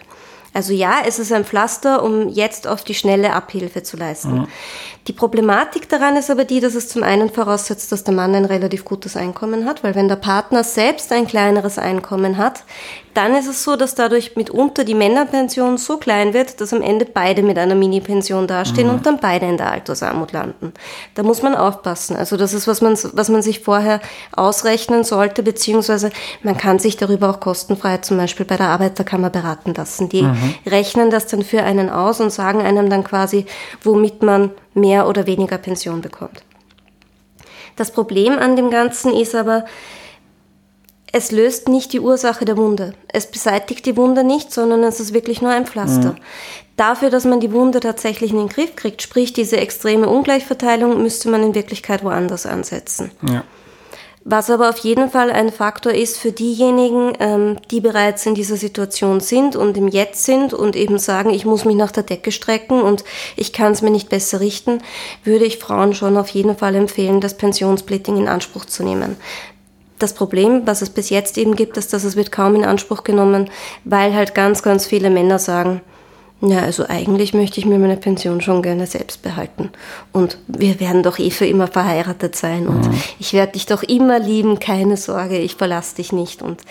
[0.54, 4.40] Also ja, es ist ein Pflaster, um jetzt auf die schnelle Abhilfe zu leisten.
[4.40, 4.48] Mhm.
[5.08, 8.46] Die Problematik daran ist aber die, dass es zum einen voraussetzt, dass der Mann ein
[8.46, 12.64] relativ gutes Einkommen hat, weil wenn der Partner selbst ein kleineres Einkommen hat,
[13.14, 17.06] dann ist es so, dass dadurch mitunter die Männerpension so klein wird, dass am Ende
[17.06, 18.94] beide mit einer Mini-Pension dastehen mhm.
[18.96, 20.74] und dann beide in der Altersarmut landen.
[21.16, 22.16] Da muss man aufpassen.
[22.16, 24.00] Also das ist, was man, was man sich vorher
[24.36, 26.12] ausrechnen sollte, beziehungsweise
[26.44, 30.10] man kann sich darüber auch kostenfrei zum Beispiel bei der Arbeiterkammer beraten lassen.
[30.10, 30.56] Die mhm.
[30.66, 33.46] rechnen das dann für einen aus und sagen einem dann quasi,
[33.84, 36.44] womit man mehr oder weniger Pension bekommt.
[37.76, 39.66] Das Problem an dem Ganzen ist aber,
[41.12, 42.94] es löst nicht die Ursache der Wunde.
[43.08, 46.14] Es beseitigt die Wunde nicht, sondern es ist wirklich nur ein Pflaster.
[46.14, 46.18] Mhm.
[46.78, 51.30] Dafür, dass man die Wunde tatsächlich in den Griff kriegt, sprich diese extreme Ungleichverteilung, müsste
[51.30, 53.12] man in Wirklichkeit woanders ansetzen.
[53.30, 53.44] Ja.
[54.24, 58.56] Was aber auf jeden Fall ein Faktor ist für diejenigen, ähm, die bereits in dieser
[58.56, 62.32] Situation sind und im Jetzt sind und eben sagen, ich muss mich nach der Decke
[62.32, 63.04] strecken und
[63.36, 64.84] ich kann es mir nicht besser richten,
[65.24, 69.18] würde ich Frauen schon auf jeden Fall empfehlen, das Pensionssplitting in Anspruch zu nehmen.
[70.02, 73.04] Das Problem, was es bis jetzt eben gibt, ist, dass es wird kaum in Anspruch
[73.04, 73.50] genommen,
[73.84, 75.82] weil halt ganz, ganz viele Männer sagen,
[76.42, 79.70] ja, also eigentlich möchte ich mir meine Pension schon gerne selbst behalten.
[80.12, 82.68] Und wir werden doch eh für immer verheiratet sein.
[82.68, 82.96] Und mhm.
[83.20, 86.42] ich werde dich doch immer lieben, keine Sorge, ich verlasse dich nicht.
[86.42, 86.62] Und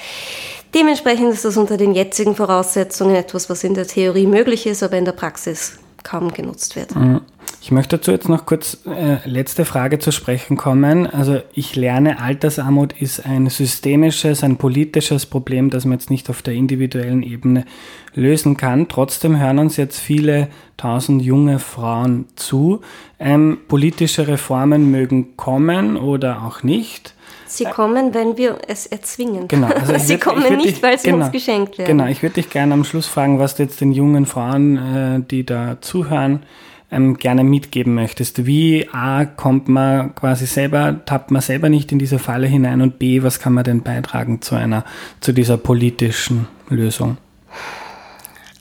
[0.74, 4.96] dementsprechend ist das unter den jetzigen Voraussetzungen etwas, was in der Theorie möglich ist, aber
[4.96, 6.96] in der Praxis kaum genutzt wird.
[6.96, 7.20] Mhm.
[7.62, 11.06] Ich möchte dazu jetzt noch kurz äh, letzte Frage zu sprechen kommen.
[11.06, 16.40] Also ich lerne, Altersarmut ist ein systemisches, ein politisches Problem, das man jetzt nicht auf
[16.40, 17.66] der individuellen Ebene
[18.14, 18.88] lösen kann.
[18.88, 22.80] Trotzdem hören uns jetzt viele tausend junge Frauen zu.
[23.18, 27.14] Ähm, politische Reformen mögen kommen oder auch nicht.
[27.46, 29.48] Sie kommen, wenn wir es erzwingen.
[29.48, 29.66] Genau.
[29.66, 31.98] Also sie würd, kommen nicht, dich, weil sie genau, uns geschenkt werden.
[31.98, 35.20] Genau, ich würde dich gerne am Schluss fragen, was du jetzt den jungen Frauen, äh,
[35.20, 36.44] die da zuhören,
[36.90, 38.46] ähm, gerne mitgeben möchtest.
[38.46, 42.98] Wie A, kommt man quasi selber, tappt man selber nicht in diese Falle hinein und
[42.98, 44.84] B, was kann man denn beitragen zu einer,
[45.20, 47.16] zu dieser politischen Lösung?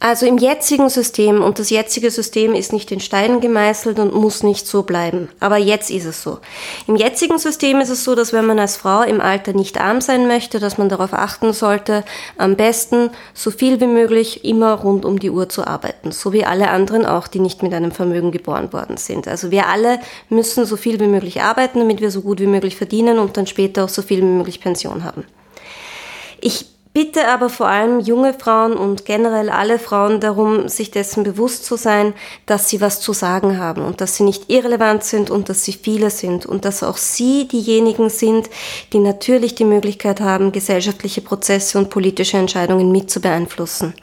[0.01, 4.43] Also im jetzigen System, und das jetzige System ist nicht in Steinen gemeißelt und muss
[4.43, 6.39] nicht so bleiben, aber jetzt ist es so.
[6.87, 9.99] Im jetzigen System ist es so, dass wenn man als Frau im Alter nicht arm
[9.99, 12.05] sein möchte, dass man darauf achten sollte,
[12.37, 16.45] am besten so viel wie möglich immer rund um die Uhr zu arbeiten, so wie
[16.45, 19.27] alle anderen auch, die nicht mit einem Vermögen geboren worden sind.
[19.27, 22.77] Also wir alle müssen so viel wie möglich arbeiten, damit wir so gut wie möglich
[22.77, 25.25] verdienen und dann später auch so viel wie möglich Pension haben.
[26.39, 31.63] Ich bitte aber vor allem junge Frauen und generell alle Frauen darum, sich dessen bewusst
[31.63, 32.13] zu sein,
[32.47, 35.73] dass sie was zu sagen haben und dass sie nicht irrelevant sind und dass sie
[35.73, 38.49] viele sind und dass auch sie diejenigen sind,
[38.91, 43.93] die natürlich die Möglichkeit haben, gesellschaftliche Prozesse und politische Entscheidungen mit zu beeinflussen.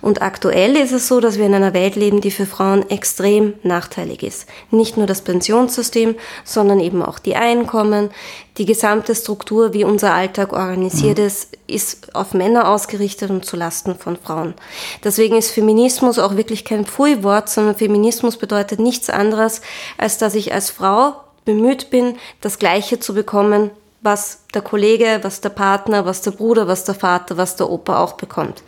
[0.00, 3.54] Und aktuell ist es so, dass wir in einer Welt leben, die für Frauen extrem
[3.62, 4.46] nachteilig ist.
[4.70, 8.10] Nicht nur das Pensionssystem, sondern eben auch die Einkommen,
[8.56, 11.24] die gesamte Struktur, wie unser Alltag organisiert mhm.
[11.24, 14.54] ist, ist auf Männer ausgerichtet und zulasten von Frauen.
[15.02, 19.60] Deswegen ist Feminismus auch wirklich kein Pfui-Wort, sondern Feminismus bedeutet nichts anderes,
[19.98, 21.14] als dass ich als Frau
[21.44, 23.70] bemüht bin, das Gleiche zu bekommen,
[24.02, 28.02] was der Kollege, was der Partner, was der Bruder, was der Vater, was der Opa
[28.02, 28.62] auch bekommt.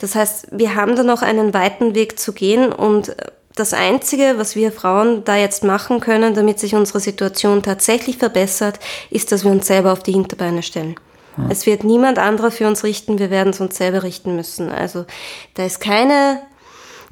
[0.00, 3.16] Das heißt, wir haben da noch einen weiten Weg zu gehen und
[3.56, 8.78] das Einzige, was wir Frauen da jetzt machen können, damit sich unsere Situation tatsächlich verbessert,
[9.10, 10.94] ist, dass wir uns selber auf die Hinterbeine stellen.
[11.38, 11.44] Ja.
[11.48, 14.70] Es wird niemand anderer für uns richten, wir werden es uns selber richten müssen.
[14.70, 15.06] Also
[15.54, 16.42] da ist keine,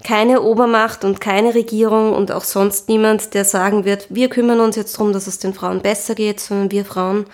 [0.04, 4.76] keine Obermacht und keine Regierung und auch sonst niemand, der sagen wird, wir kümmern uns
[4.76, 7.24] jetzt darum, dass es den Frauen besser geht, sondern wir Frauen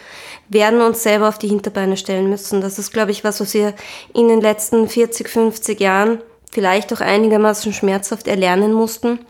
[0.48, 2.60] werden uns selber auf die Hinterbeine stellen müssen.
[2.60, 3.74] Das ist, glaube ich, was, was wir
[4.14, 9.20] in den letzten 40, 50 Jahren vielleicht auch einigermaßen schmerzhaft erlernen mussten.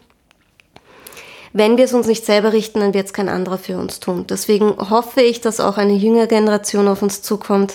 [1.52, 4.26] Wenn wir es uns nicht selber richten, dann wird es kein anderer für uns tun.
[4.28, 7.74] Deswegen hoffe ich, dass auch eine jüngere Generation auf uns zukommt,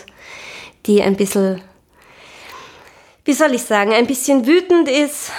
[0.86, 1.62] die ein bisschen,
[3.26, 5.32] wie soll ich sagen, ein bisschen wütend ist,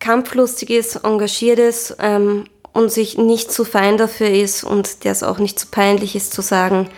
[0.00, 5.22] kampflustig ist, engagiert ist ähm, und sich nicht zu fein dafür ist und der es
[5.22, 6.88] auch nicht zu peinlich ist zu sagen,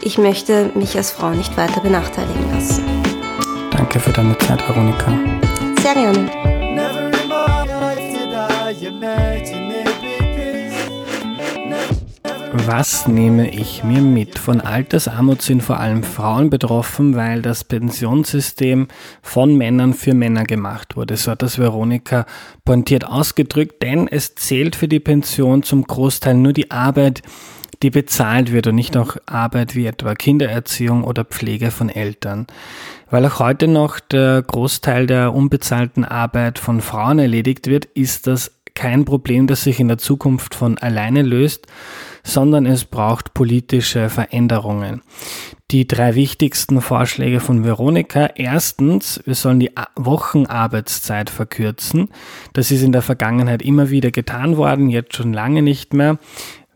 [0.00, 2.84] ich möchte mich als Frau nicht weiter benachteiligen lassen.
[3.70, 5.12] Danke für deine Zeit, Veronika
[5.86, 6.30] sehr gerne.
[12.66, 14.38] Was nehme ich mir mit?
[14.38, 18.88] Von Altersarmut sind vor allem Frauen betroffen, weil das Pensionssystem
[19.22, 21.16] von Männern für Männer gemacht wurde.
[21.16, 22.26] So hat das Veronika
[22.64, 27.22] pointiert ausgedrückt, denn es zählt für die Pension zum Großteil nur die Arbeit,
[27.82, 32.46] die bezahlt wird und nicht auch Arbeit wie etwa Kindererziehung oder Pflege von Eltern.
[33.10, 38.52] Weil auch heute noch der Großteil der unbezahlten Arbeit von Frauen erledigt wird, ist das
[38.76, 41.66] kein Problem, das sich in der Zukunft von alleine löst,
[42.22, 45.02] sondern es braucht politische Veränderungen.
[45.72, 48.30] Die drei wichtigsten Vorschläge von Veronika.
[48.36, 52.08] Erstens, wir sollen die Wochenarbeitszeit verkürzen.
[52.52, 56.18] Das ist in der Vergangenheit immer wieder getan worden, jetzt schon lange nicht mehr.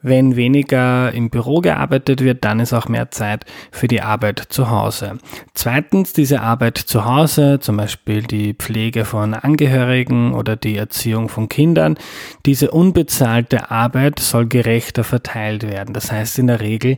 [0.02, 4.70] Wenn weniger im Büro gearbeitet wird, dann ist auch mehr Zeit für die Arbeit zu
[4.70, 5.18] Hause.
[5.52, 11.48] Zweitens, diese Arbeit zu Hause, zum Beispiel die Pflege von Angehörigen oder die Erziehung von
[11.48, 11.98] Kindern,
[12.46, 15.92] diese unbezahlte Arbeit soll gerechter verteilt werden.
[15.92, 16.96] Das heißt in der Regel,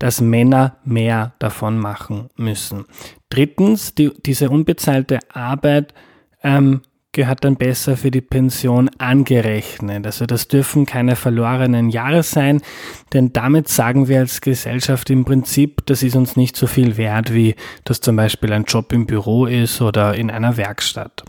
[0.00, 2.86] dass Männer mehr davon machen müssen.
[3.28, 5.94] Drittens, die, diese unbezahlte Arbeit
[6.42, 6.80] ähm,
[7.12, 10.06] gehört dann besser für die Pension angerechnet.
[10.06, 12.62] Also das dürfen keine verlorenen Jahre sein,
[13.12, 17.34] denn damit sagen wir als Gesellschaft im Prinzip, das ist uns nicht so viel wert,
[17.34, 21.24] wie das zum Beispiel ein Job im Büro ist oder in einer Werkstatt.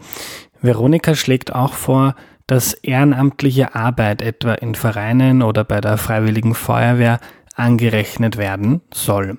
[0.61, 2.15] Veronika schlägt auch vor,
[2.45, 7.19] dass ehrenamtliche Arbeit etwa in Vereinen oder bei der Freiwilligen Feuerwehr
[7.55, 9.37] angerechnet werden soll.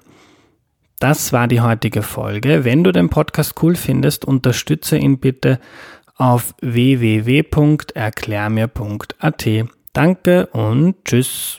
[0.98, 2.64] Das war die heutige Folge.
[2.64, 5.58] Wenn du den Podcast cool findest, unterstütze ihn bitte
[6.22, 9.48] auf www.erklärmir.at.
[9.92, 11.58] Danke und tschüss.